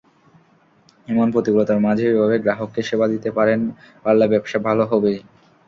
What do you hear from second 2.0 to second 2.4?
এভাবে